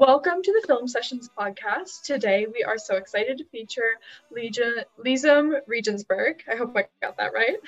[0.00, 2.04] welcome to the Film Sessions podcast.
[2.04, 3.98] Today we are so excited to feature
[4.30, 6.42] Legion, Leezum Regensburg.
[6.50, 7.58] I hope I got that right.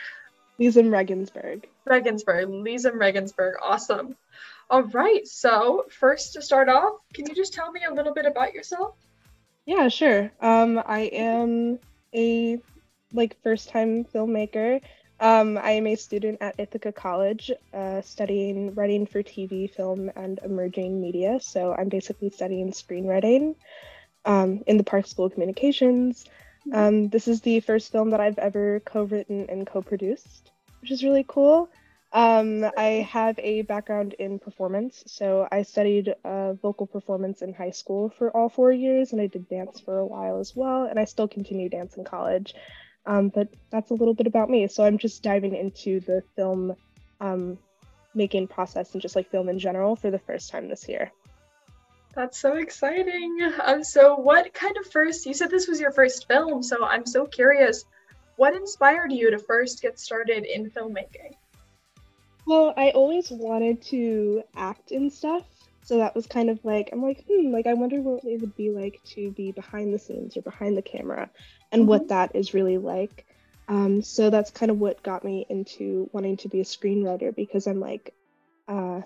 [0.58, 1.68] Leezum Regensburg.
[1.84, 3.56] Regensburg, Leezum Regensburg.
[3.62, 4.16] Awesome.
[4.70, 8.24] All right, so first to start off, can you just tell me a little bit
[8.24, 8.94] about yourself?
[9.66, 10.32] Yeah, sure.
[10.40, 11.80] Um, I am
[12.14, 12.58] a
[13.12, 14.80] like first time filmmaker.
[15.22, 20.40] Um, I am a student at Ithaca College, uh, studying writing for TV, film, and
[20.44, 21.38] emerging media.
[21.40, 23.54] So I'm basically studying screenwriting
[24.24, 26.24] um, in the Park School of Communications.
[26.66, 26.76] Mm-hmm.
[26.76, 30.50] Um, this is the first film that I've ever co-written and co-produced,
[30.80, 31.70] which is really cool.
[32.12, 37.70] Um, I have a background in performance, so I studied uh, vocal performance in high
[37.70, 40.98] school for all four years, and I did dance for a while as well, and
[40.98, 42.56] I still continue dance in college.
[43.04, 44.68] Um, but that's a little bit about me.
[44.68, 46.76] So I'm just diving into the film
[47.20, 47.58] um,
[48.14, 51.10] making process and just like film in general for the first time this year.
[52.14, 53.52] That's so exciting.
[53.64, 57.06] Um, so, what kind of first, you said this was your first film, so I'm
[57.06, 57.86] so curious.
[58.36, 61.32] What inspired you to first get started in filmmaking?
[62.46, 65.44] Well, I always wanted to act in stuff.
[65.82, 68.56] So that was kind of like, I'm like, hmm, like, I wonder what it would
[68.56, 71.28] be like to be behind the scenes or behind the camera
[71.70, 71.88] and mm-hmm.
[71.88, 73.26] what that is really like.
[73.68, 77.66] Um, so that's kind of what got me into wanting to be a screenwriter because
[77.66, 78.14] I'm like,
[78.68, 79.00] uh,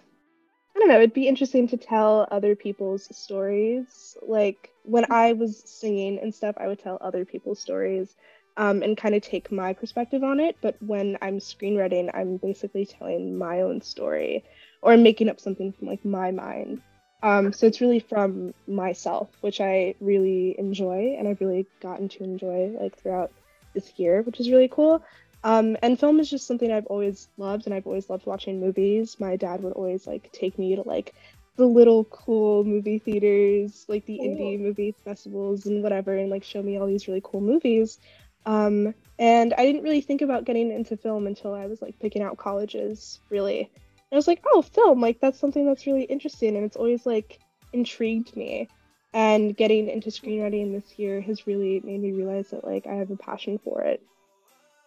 [0.76, 4.16] I don't know, it'd be interesting to tell other people's stories.
[4.20, 8.14] Like when I was singing and stuff, I would tell other people's stories
[8.58, 10.56] um, and kind of take my perspective on it.
[10.60, 14.44] But when I'm screenwriting, I'm basically telling my own story
[14.82, 16.80] or making up something from like my mind.
[17.22, 22.24] Um, so it's really from myself, which I really enjoy and I've really gotten to
[22.24, 23.32] enjoy like throughout
[23.74, 25.02] this year, which is really cool.
[25.42, 29.16] Um, and film is just something I've always loved and I've always loved watching movies.
[29.20, 31.14] My dad would always like take me to like
[31.56, 36.62] the little cool movie theaters, like the indie movie festivals and whatever, and like show
[36.62, 37.98] me all these really cool movies.
[38.44, 42.22] Um, and I didn't really think about getting into film until I was like picking
[42.22, 43.70] out colleges, really.
[44.16, 47.38] I was like, oh, film, like that's something that's really interesting, and it's always like
[47.74, 48.68] intrigued me.
[49.12, 53.10] And getting into screenwriting this year has really made me realize that like I have
[53.10, 54.02] a passion for it,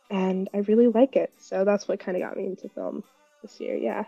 [0.09, 1.31] and I really like it.
[1.37, 3.03] So that's what kind of got me into film
[3.43, 3.75] this year.
[3.75, 4.05] Yeah.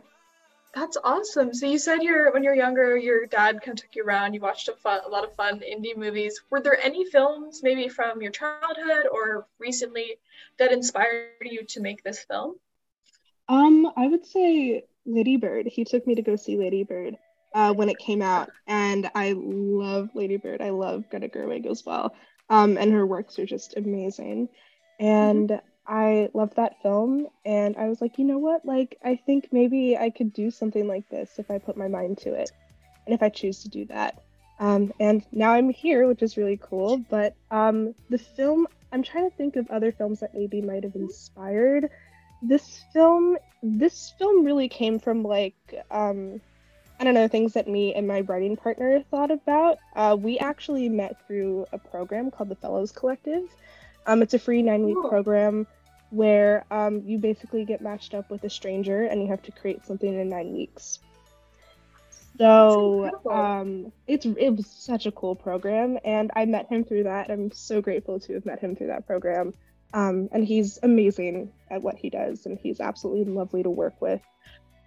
[0.73, 1.53] That's awesome.
[1.53, 4.33] So you said you're when you're younger, your dad kind of took you around.
[4.33, 6.41] You watched a, fun, a lot of fun indie movies.
[6.49, 10.17] Were there any films, maybe from your childhood or recently,
[10.57, 12.55] that inspired you to make this film?
[13.47, 15.67] Um, I would say Lady Bird.
[15.67, 17.15] He took me to go see Lady Bird
[17.53, 20.61] uh, when it came out, and I love Lady Bird.
[20.61, 22.13] I love Greta Gerwig as well,
[22.49, 24.49] um, and her works are just amazing.
[24.99, 25.61] And.
[25.87, 28.63] I loved that film, and I was like, you know what?
[28.63, 32.19] Like, I think maybe I could do something like this if I put my mind
[32.19, 32.51] to it,
[33.05, 34.21] and if I choose to do that.
[34.59, 36.99] Um, and now I'm here, which is really cool.
[37.09, 40.95] But um, the film, I'm trying to think of other films that maybe might have
[40.95, 41.89] inspired
[42.41, 45.55] this film this film really came from like
[45.91, 46.41] um
[46.99, 49.79] I don't know things that me and my writing partner thought about.
[49.95, 53.49] Uh, we actually met through a program called the Fellows Collective.
[54.05, 55.65] Um, it's a free nine week program
[56.11, 59.83] where um, you basically get matched up with a stranger and you have to create
[59.83, 60.99] something in nine weeks.
[62.37, 67.29] So um, it's it was such a cool program, and I met him through that.
[67.29, 69.53] I'm so grateful to have met him through that program.
[69.93, 74.21] Um, and he's amazing at what he does, and he's absolutely lovely to work with.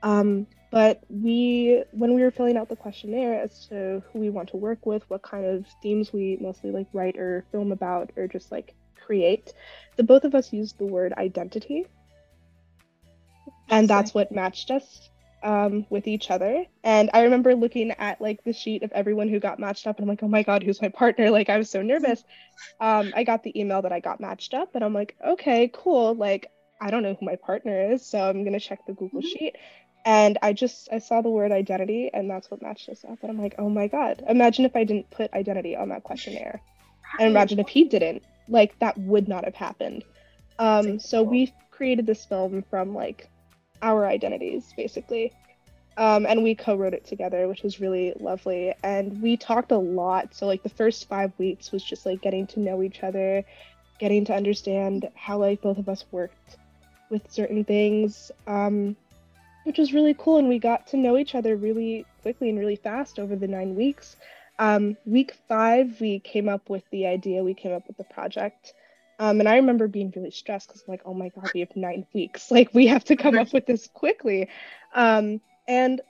[0.02, 4.48] Um, but we, when we were filling out the questionnaire as to who we want
[4.50, 8.26] to work with, what kind of themes we mostly like write or film about, or
[8.26, 9.52] just like create,
[9.96, 11.86] the both of us used the word identity,
[13.68, 15.10] and that's what matched us
[15.44, 16.64] um, with each other.
[16.82, 20.04] And I remember looking at like the sheet of everyone who got matched up, and
[20.04, 21.30] I'm like, oh my god, who's my partner?
[21.30, 22.24] Like I was so nervous.
[22.80, 26.14] Um, I got the email that I got matched up, and I'm like, okay, cool.
[26.14, 26.50] Like
[26.80, 29.28] I don't know who my partner is, so I'm gonna check the Google mm-hmm.
[29.28, 29.56] sheet.
[30.06, 33.18] And I just I saw the word identity, and that's what matched us up.
[33.22, 36.62] And I'm like, oh my god, imagine if I didn't put identity on that questionnaire,
[37.20, 38.22] and imagine if he didn't.
[38.48, 40.04] Like that would not have happened.
[40.58, 43.28] Um, so we created this film from like
[43.84, 45.32] our identities basically.
[45.96, 48.74] Um, and we co-wrote it together which was really lovely.
[48.82, 50.34] And we talked a lot.
[50.34, 53.44] So like the first five weeks was just like getting to know each other
[54.00, 56.56] getting to understand how like both of us worked
[57.10, 58.96] with certain things um,
[59.64, 60.38] which was really cool.
[60.38, 63.74] And we got to know each other really quickly and really fast over the nine
[63.74, 64.16] weeks.
[64.58, 68.72] Um, week five we came up with the idea we came up with the project
[69.18, 71.74] um, and I remember being really stressed because I'm like, oh my God, we have
[71.76, 72.50] nine weeks.
[72.50, 74.48] Like, we have to come up with this quickly.
[74.94, 76.00] Um, and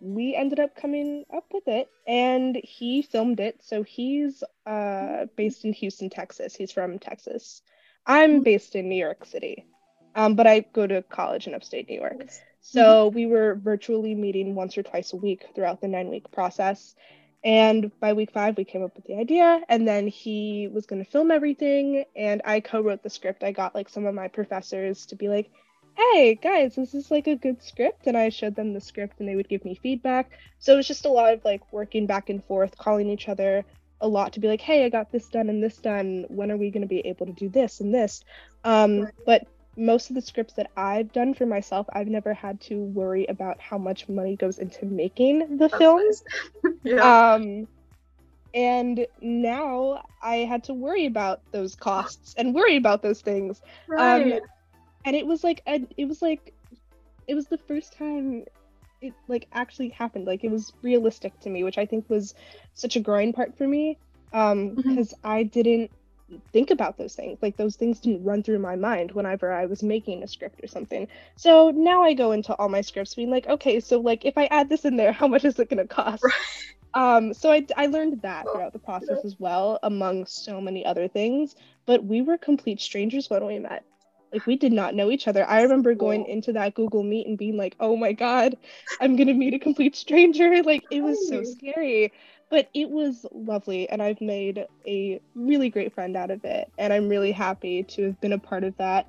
[0.00, 3.60] we ended up coming up with it and he filmed it.
[3.62, 6.54] So he's uh, based in Houston, Texas.
[6.54, 7.62] He's from Texas.
[8.06, 8.42] I'm mm-hmm.
[8.42, 9.66] based in New York City,
[10.14, 12.30] um, but I go to college in upstate New York.
[12.62, 13.14] So mm-hmm.
[13.14, 16.94] we were virtually meeting once or twice a week throughout the nine week process.
[17.42, 21.02] And by week five, we came up with the idea, and then he was going
[21.02, 22.04] to film everything.
[22.14, 23.42] And I co wrote the script.
[23.42, 25.50] I got like some of my professors to be like,
[25.96, 28.06] hey guys, this is like a good script.
[28.06, 30.30] And I showed them the script, and they would give me feedback.
[30.58, 33.64] So it was just a lot of like working back and forth, calling each other
[34.02, 36.24] a lot to be like, hey, I got this done and this done.
[36.28, 38.24] When are we going to be able to do this and this?
[38.64, 42.76] Um, but most of the scripts that I've done for myself, I've never had to
[42.76, 46.24] worry about how much money goes into making the films.
[46.82, 47.34] yeah.
[47.34, 47.68] Um,
[48.52, 53.62] and now I had to worry about those costs and worry about those things.
[53.90, 54.32] Um, right.
[54.34, 54.40] Um,
[55.04, 56.52] and it was like a, it was like
[57.26, 58.44] it was the first time
[59.00, 60.26] it like actually happened.
[60.26, 62.34] Like it was realistic to me, which I think was
[62.74, 63.98] such a growing part for me.
[64.32, 65.26] Um, because mm-hmm.
[65.26, 65.90] I didn't
[66.52, 67.38] think about those things.
[67.42, 70.66] Like those things didn't run through my mind whenever I was making a script or
[70.68, 71.08] something.
[71.36, 74.46] So now I go into all my scripts being like, okay, so like if I
[74.46, 76.24] add this in there, how much is it going to cost?
[76.24, 76.34] Right.
[76.94, 81.08] Um, so I, I learned that throughout the process as well, among so many other
[81.08, 81.54] things.
[81.86, 83.84] But we were complete strangers when we met.
[84.32, 85.44] Like we did not know each other.
[85.48, 88.56] I remember going into that Google Meet and being like, "Oh my god,
[89.00, 92.12] I'm gonna meet a complete stranger!" Like it was so scary
[92.50, 96.92] but it was lovely and i've made a really great friend out of it and
[96.92, 99.06] i'm really happy to have been a part of that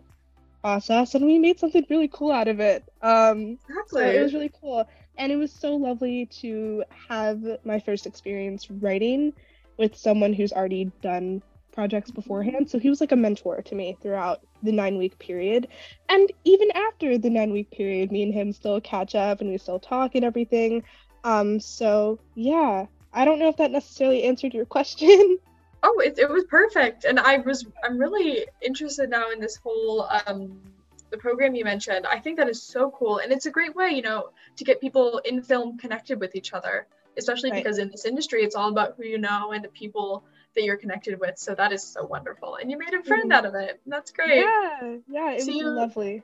[0.62, 2.84] process and we made something really cool out of it.
[3.02, 4.02] Um exactly.
[4.02, 8.70] so it was really cool and it was so lovely to have my first experience
[8.70, 9.34] writing
[9.78, 11.42] with someone who's already done
[11.72, 12.70] projects beforehand.
[12.70, 15.68] So he was like a mentor to me throughout the nine week period
[16.10, 19.58] and even after the nine week period me and him still catch up and we
[19.58, 20.84] still talk and everything.
[21.24, 25.38] Um so yeah I don't know if that necessarily answered your question.
[25.84, 27.06] Oh, it, it was perfect.
[27.06, 30.62] And I was I'm really interested now in this whole um
[31.10, 32.06] the program you mentioned.
[32.06, 33.18] I think that is so cool.
[33.18, 36.54] And it's a great way, you know, to get people in film connected with each
[36.54, 36.86] other,
[37.18, 37.64] especially right.
[37.64, 40.24] because in this industry it's all about who you know and the people
[40.56, 41.38] that you're connected with.
[41.38, 42.56] So that is so wonderful.
[42.56, 43.32] And you made a friend mm-hmm.
[43.32, 43.82] out of it.
[43.86, 44.38] That's great.
[44.38, 46.24] Yeah, yeah, it so was you, lovely.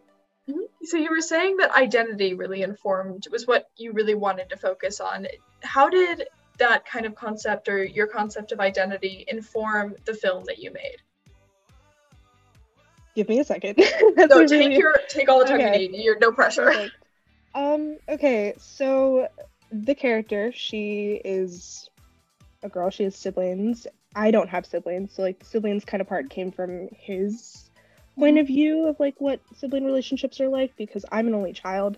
[0.49, 0.85] Mm-hmm.
[0.85, 4.99] So you were saying that identity really informed was what you really wanted to focus
[4.99, 5.27] on.
[5.61, 6.27] How did
[6.57, 10.97] that kind of concept or your concept of identity inform the film that you made?
[13.15, 13.77] Give me a second.
[14.15, 14.77] no, take really...
[14.77, 15.83] your take all the time okay.
[15.83, 16.03] you need.
[16.03, 16.91] You're no pressure.
[17.55, 17.97] Um.
[18.07, 18.53] Okay.
[18.57, 19.27] So
[19.71, 21.89] the character, she is
[22.63, 22.89] a girl.
[22.89, 23.87] She has siblings.
[24.15, 27.69] I don't have siblings, so like the siblings kind of part came from his
[28.17, 31.97] point of view of like what sibling relationships are like because I'm an only child.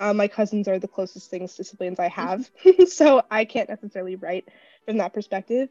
[0.00, 2.50] Uh, my cousins are the closest things to siblings I have,
[2.88, 4.48] so I can't necessarily write
[4.86, 5.68] from that perspective.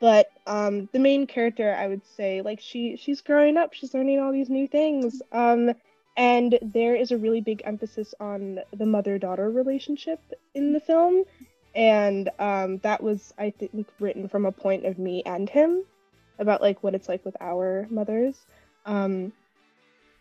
[0.00, 4.18] But um, the main character, I would say, like she she's growing up, she's learning
[4.18, 5.72] all these new things, um,
[6.16, 10.20] and there is a really big emphasis on the mother-daughter relationship
[10.54, 11.24] in the film,
[11.74, 15.84] and um, that was I think written from a point of me and him
[16.38, 18.44] about like what it's like with our mothers,
[18.84, 19.32] um,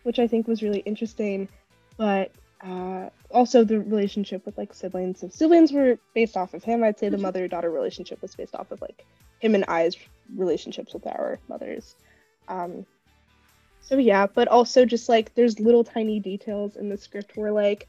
[0.03, 1.50] which I think was really interesting.
[1.98, 2.31] But
[2.63, 5.24] uh, also the relationship with like siblings.
[5.24, 7.24] If siblings were based off of him, I'd say the mm-hmm.
[7.24, 9.05] mother daughter relationship was based off of like
[9.39, 9.95] him and I's
[10.36, 11.95] relationships with our mothers.
[12.47, 12.86] Um,
[13.81, 17.88] so yeah, but also just like there's little tiny details in the script where like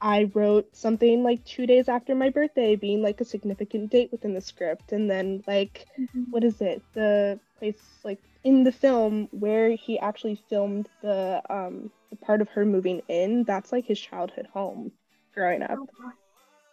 [0.00, 4.34] I wrote something like two days after my birthday being like a significant date within
[4.34, 6.24] the script, and then like mm-hmm.
[6.30, 6.82] what is it?
[6.94, 12.48] The place like in the film where he actually filmed the um the part of
[12.50, 14.92] her moving in, that's like his childhood home
[15.34, 15.78] growing up.
[15.78, 16.12] Oh,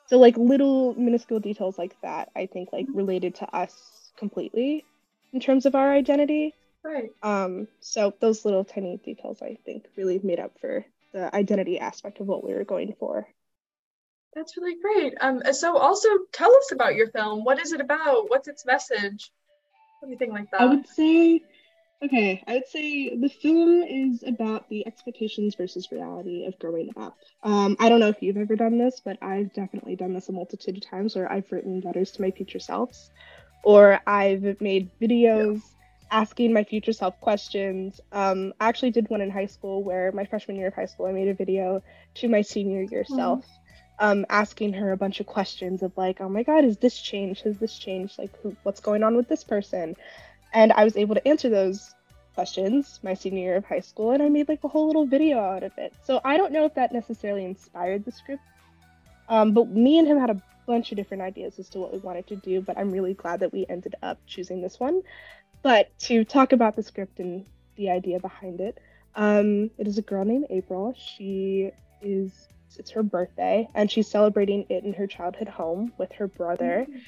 [0.08, 2.98] so like little minuscule details like that, I think like mm-hmm.
[2.98, 4.86] related to us completely
[5.32, 6.54] in terms of our identity.
[6.84, 7.12] Right.
[7.24, 12.20] Um, so those little tiny details I think really made up for the identity aspect
[12.20, 13.28] of what we were going for.
[14.36, 15.14] That's really great.
[15.22, 17.44] Um, so also tell us about your film.
[17.44, 18.30] What is it about?
[18.30, 19.32] What's its message?
[20.04, 20.62] Anything like that.
[20.62, 21.42] I would say
[22.04, 27.16] Okay, I would say the film is about the expectations versus reality of growing up.
[27.44, 30.34] Um, I don't know if you've ever done this, but I've definitely done this a
[30.34, 33.10] multitude of times where I've written letters to my future selves,
[33.64, 35.62] or I've made videos
[36.14, 38.00] asking my future self questions.
[38.12, 41.08] Um, I actually did one in high school where my freshman year of high school,
[41.08, 41.84] I made a video
[42.16, 43.16] to my senior year mm-hmm.
[43.16, 43.46] self.
[44.00, 47.44] Um, asking her a bunch of questions of like, oh my God, has this changed?
[47.44, 48.18] Has this changed?
[48.18, 49.96] Like, who, what's going on with this person?
[50.54, 51.94] And I was able to answer those
[52.36, 55.40] questions my senior year of high school, and I made like a whole little video
[55.40, 55.94] out of it.
[56.04, 58.42] So I don't know if that necessarily inspired the script
[59.30, 62.00] Um, but me and him had a bunch of different ideas as to what we
[62.00, 65.04] wanted to do, but I'm really glad that we ended up choosing this one.
[65.64, 68.78] But to talk about the script and the idea behind it,
[69.16, 70.94] um, it is a girl named April.
[70.98, 76.28] She is it's her birthday and she's celebrating it in her childhood home with her
[76.28, 76.86] brother.
[76.90, 77.00] Mm-hmm.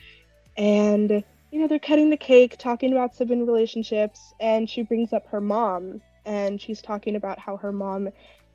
[0.57, 5.27] And you know, they're cutting the cake, talking about sibling relationships, and she brings up
[5.27, 8.09] her mom and she's talking about how her mom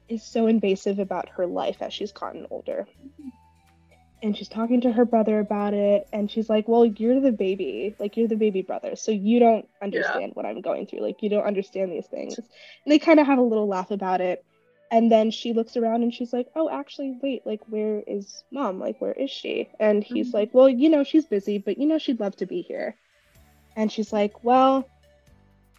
[0.08, 2.86] is so invasive about her life as she's gotten older.
[4.22, 7.94] And she's talking to her brother about it, and she's like, Well, you're the baby.
[7.98, 8.96] Like, you're the baby brother.
[8.96, 10.34] So you don't understand yeah.
[10.34, 11.00] what I'm going through.
[11.00, 12.36] Like, you don't understand these things.
[12.38, 12.46] And
[12.86, 14.44] they kind of have a little laugh about it.
[14.90, 18.80] And then she looks around and she's like, Oh, actually, wait, like, where is mom?
[18.80, 19.68] Like, where is she?
[19.78, 20.36] And he's mm-hmm.
[20.36, 22.96] like, Well, you know, she's busy, but you know, she'd love to be here.
[23.76, 24.88] And she's like, Well,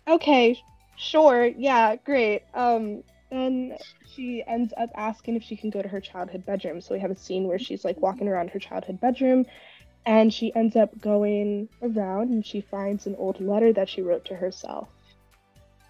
[0.08, 0.58] okay,
[0.98, 2.44] sure, yeah, great.
[2.54, 3.78] Um, then
[4.14, 6.82] she ends up asking if she can go to her childhood bedroom.
[6.82, 9.46] So we have a scene where she's like walking around her childhood bedroom
[10.06, 14.26] and she ends up going around and she finds an old letter that she wrote
[14.26, 14.90] to herself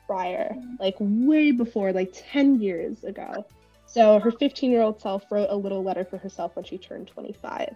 [0.05, 3.45] prior, like way before, like 10 years ago.
[3.87, 7.07] So her 15 year old self wrote a little letter for herself when she turned
[7.07, 7.75] 25.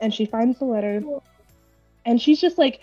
[0.00, 1.02] And she finds the letter
[2.04, 2.80] and she's just like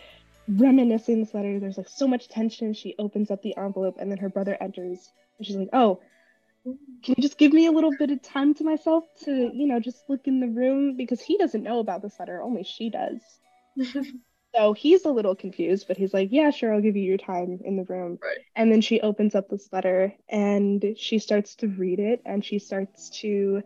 [0.58, 1.60] reminiscing this letter.
[1.60, 2.74] There's like so much tension.
[2.74, 6.02] She opens up the envelope and then her brother enters and she's like, Oh,
[6.64, 9.80] can you just give me a little bit of time to myself to, you know,
[9.80, 10.96] just look in the room?
[10.96, 13.20] Because he doesn't know about this letter, only she does.
[14.56, 17.60] so he's a little confused, but he's like, Yeah, sure, I'll give you your time
[17.64, 18.20] in the room.
[18.22, 18.38] Right.
[18.56, 22.60] And then she opens up this letter and she starts to read it and she
[22.60, 23.64] starts to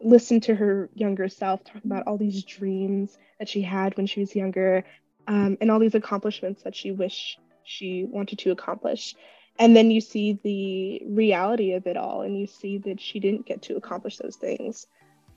[0.00, 4.20] listen to her younger self talk about all these dreams that she had when she
[4.20, 4.84] was younger
[5.28, 9.14] um, and all these accomplishments that she wished she wanted to accomplish.
[9.58, 13.44] And then you see the reality of it all, and you see that she didn't
[13.44, 14.86] get to accomplish those things.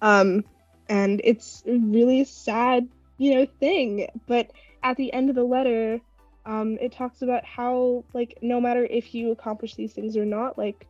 [0.02, 0.46] Um,
[0.88, 4.08] and it's a really sad, you know, thing.
[4.28, 4.52] But
[4.84, 6.00] at the end of the letter,
[6.46, 10.58] um, it talks about how, like, no matter if you accomplish these things or not,
[10.58, 10.88] like,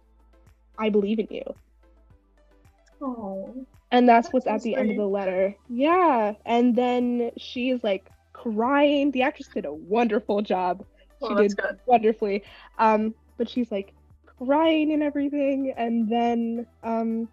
[0.78, 1.56] I believe in you.
[3.02, 3.66] Oh.
[3.92, 5.56] And that's, that's what's at the end of the letter.
[5.70, 6.34] Yeah.
[6.46, 8.10] And then she's like
[8.42, 9.12] crying.
[9.12, 10.86] The actress did a wonderful job.
[11.22, 11.80] She did good.
[11.86, 12.44] wonderfully.
[12.80, 13.94] Um, but she's like
[14.26, 17.28] crying and everything, and then um,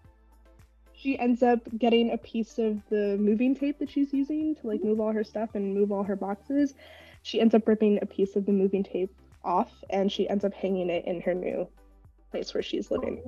[0.93, 4.85] she ends up getting a piece of the moving tape that she's using to like
[4.85, 6.75] move all her stuff and move all her boxes.
[7.23, 10.53] She ends up ripping a piece of the moving tape off, and she ends up
[10.53, 11.69] hanging it in her new
[12.31, 13.23] place where she's living.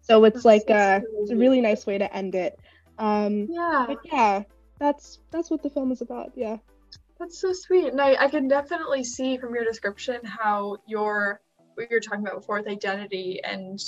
[0.00, 2.58] So it's that's like so uh, it's a really nice way to end it.
[2.98, 3.84] Um, yeah.
[3.88, 4.42] But yeah,
[4.78, 6.32] that's that's what the film is about.
[6.36, 6.58] Yeah.
[7.18, 7.88] That's so sweet.
[7.88, 11.40] And I, I can definitely see from your description how your
[11.74, 13.78] what you're talking about before with identity and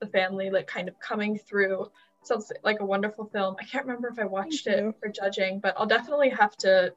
[0.00, 1.90] the family like kind of coming through
[2.22, 3.56] sounds like a wonderful film.
[3.60, 4.94] I can't remember if I watched it you.
[5.00, 6.92] for judging, but I'll definitely have to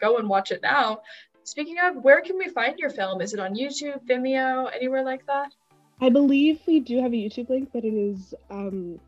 [0.00, 1.02] go and watch it now.
[1.44, 3.20] Speaking of, where can we find your film?
[3.20, 5.52] Is it on YouTube, Vimeo, anywhere like that?
[6.00, 9.00] I believe we do have a YouTube link, but it is um,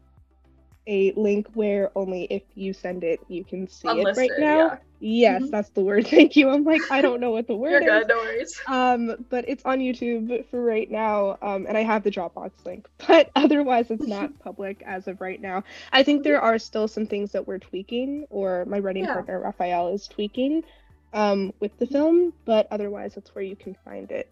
[0.89, 4.59] a link where only if you send it you can see Unlisted, it right now.
[4.59, 4.77] Yeah.
[5.01, 5.51] Yes, mm-hmm.
[5.53, 6.07] that's the word.
[6.11, 6.49] Thank you.
[6.49, 8.07] I'm like, I don't know what the word You're is.
[8.07, 8.61] Good, no worries.
[8.69, 11.39] Um, but it's on YouTube for right now.
[11.41, 15.41] Um, and I have the Dropbox link, but otherwise it's not public as of right
[15.41, 15.63] now.
[15.93, 19.15] I think there are still some things that we're tweaking, or my writing yeah.
[19.15, 20.65] partner Rafael is tweaking
[21.13, 24.29] um, with the film, but otherwise that's where you can find it.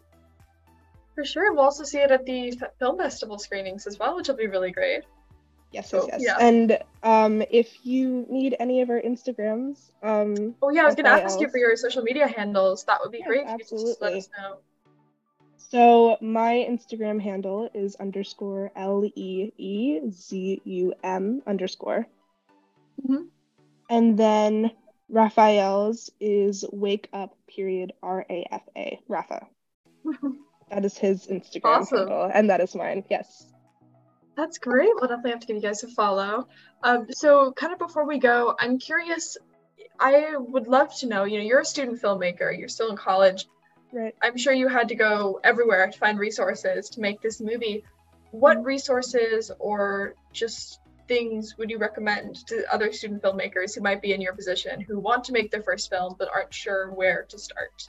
[1.14, 1.52] For sure.
[1.52, 4.70] We'll also see it at the film festival screenings as well, which will be really
[4.70, 5.04] great.
[5.72, 6.20] Yes, yes, yes.
[6.22, 6.36] Yeah.
[6.40, 11.10] And um, if you need any of our Instagrams, um, oh yeah, I was gonna
[11.10, 12.84] ask you for your social media handles.
[12.84, 13.46] That would be great.
[13.46, 13.96] Absolutely.
[14.00, 14.58] let us know.
[15.70, 22.06] So my Instagram handle is underscore L E E Z U M underscore.
[23.02, 23.24] Mm-hmm.
[23.90, 24.70] And then
[25.08, 29.46] Rafael's is wake up period R A F A Rafa.
[30.70, 31.98] that is his Instagram awesome.
[31.98, 33.04] handle, and that is mine.
[33.10, 33.46] Yes.
[34.36, 34.90] That's great.
[34.94, 36.46] We'll definitely have to give you guys a follow.
[36.82, 39.38] Um, so, kind of before we go, I'm curious.
[39.98, 41.24] I would love to know.
[41.24, 42.56] You know, you're a student filmmaker.
[42.56, 43.48] You're still in college.
[43.92, 44.14] Right.
[44.20, 47.84] I'm sure you had to go everywhere to find resources to make this movie.
[48.30, 48.66] What mm-hmm.
[48.66, 54.20] resources or just things would you recommend to other student filmmakers who might be in
[54.20, 57.88] your position who want to make their first film but aren't sure where to start?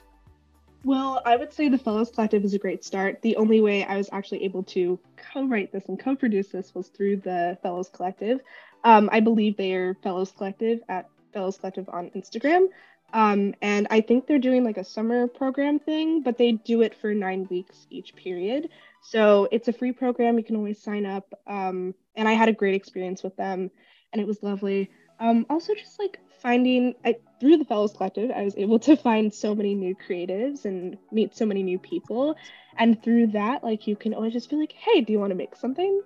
[0.84, 3.20] Well, I would say the Fellows Collective is a great start.
[3.20, 4.98] The only way I was actually able to
[5.32, 8.40] co-write this and co-produce this was through the Fellows Collective.
[8.84, 12.68] Um, I believe they are Fellows Collective at Fellows Collective on Instagram.
[13.12, 16.94] Um, and I think they're doing like a summer program thing, but they do it
[16.94, 18.68] for nine weeks each period.
[19.02, 20.38] So it's a free program.
[20.38, 21.26] You can always sign up.
[21.46, 23.70] Um, and I had a great experience with them,
[24.12, 24.90] and it was lovely.
[25.20, 29.32] Um, also, just like finding I, through the Fellows Collective, I was able to find
[29.32, 32.36] so many new creatives and meet so many new people.
[32.76, 35.36] And through that, like you can always just be like, "Hey, do you want to
[35.36, 36.02] make something?"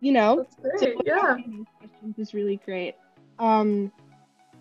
[0.00, 0.96] You know, That's great.
[0.96, 1.36] So yeah,
[2.18, 2.94] is really great.
[3.38, 3.92] Um,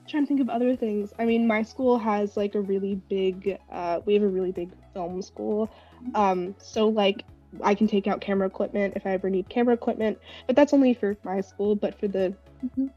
[0.07, 1.13] trying to think of other things.
[1.17, 3.59] I mean, my school has like a really big.
[3.71, 5.69] Uh, we have a really big film school.
[6.13, 7.25] Um, so like
[7.63, 10.93] I can take out camera equipment if I ever need camera equipment, but that's only
[10.93, 11.75] for my school.
[11.75, 12.87] But for the mm-hmm.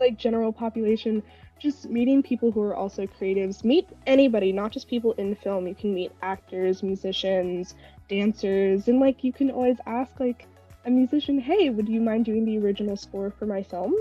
[0.00, 1.22] Like general population,
[1.58, 3.64] just meeting people who are also creatives.
[3.64, 5.66] Meet anybody, not just people in film.
[5.66, 7.74] You can meet actors, musicians,
[8.08, 10.46] dancers, and like you can always ask like
[10.84, 13.94] a musician, "Hey, would you mind doing the original score for my film?"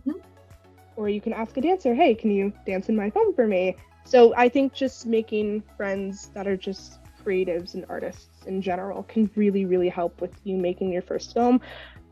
[0.00, 0.18] Mm-hmm.
[0.96, 3.76] Or you can ask a dancer, "Hey, can you dance in my film for me?"
[4.04, 9.30] So I think just making friends that are just creatives and artists in general can
[9.36, 11.60] really, really help with you making your first film.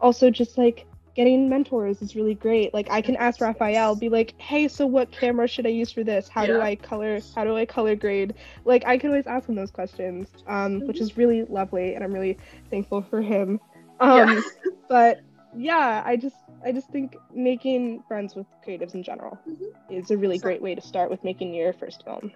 [0.01, 0.87] Also, just like
[1.19, 2.73] getting mentors is really great.
[2.73, 6.05] Like I can ask Rafael, be like, "Hey, so what camera should I use for
[6.05, 6.29] this?
[6.29, 6.47] How yeah.
[6.47, 7.19] do I color?
[7.35, 8.35] How do I color grade?"
[8.65, 10.87] Like I can always ask him those questions, um, mm-hmm.
[10.87, 12.39] which is really lovely, and I'm really
[12.71, 13.61] thankful for him.
[14.01, 14.43] Um, yeah.
[14.89, 15.23] but
[15.57, 19.93] yeah, I just I just think making friends with creatives in general mm-hmm.
[19.93, 22.31] is a really great way to start with making your first film.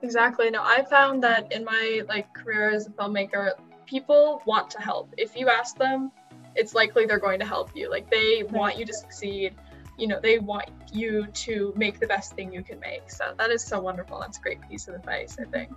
[0.00, 0.48] Exactly.
[0.48, 3.50] No, I found that in my like career as a filmmaker,
[3.84, 5.12] people want to help.
[5.18, 6.10] If you ask them,
[6.54, 7.90] it's likely they're going to help you.
[7.90, 9.54] Like they want you to succeed.
[9.98, 13.10] You know, they want you to make the best thing you can make.
[13.10, 14.18] So that is so wonderful.
[14.20, 15.70] That's a great piece of advice, I think.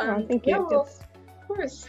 [0.00, 0.52] Um, oh, thank you.
[0.52, 1.86] Yeah, well, of course.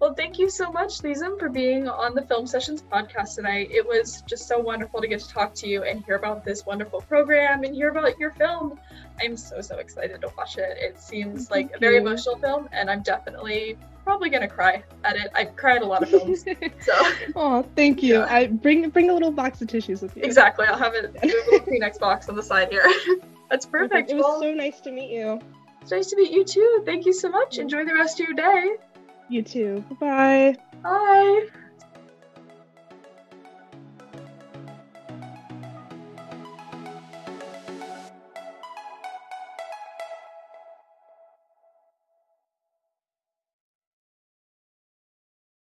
[0.00, 3.68] Well, thank you so much, Leezum, for being on the Film Sessions podcast tonight.
[3.70, 6.64] It was just so wonderful to get to talk to you and hear about this
[6.64, 8.80] wonderful program and hear about your film.
[9.20, 10.78] I'm so, so excited to watch it.
[10.78, 11.76] It seems thank like you.
[11.76, 15.28] a very emotional film, and I'm definitely probably gonna cry at it.
[15.34, 16.44] I've cried a lot of films.
[16.80, 16.92] So
[17.36, 18.18] Oh, thank you.
[18.18, 18.26] Yeah.
[18.28, 20.22] I bring bring a little box of tissues with you.
[20.22, 20.66] Exactly.
[20.66, 22.86] I'll have it a little Kleenex box on the side here.
[23.50, 24.10] That's perfect.
[24.10, 25.40] It was well, so nice to meet you.
[25.82, 26.82] It's nice to meet you too.
[26.84, 27.58] Thank you so much.
[27.58, 28.76] Enjoy the rest of your day.
[29.28, 29.84] You too.
[30.00, 30.56] Bye-bye.
[30.82, 31.46] Bye.